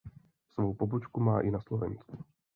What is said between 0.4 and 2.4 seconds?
Svou pobočku má i na Slovensku.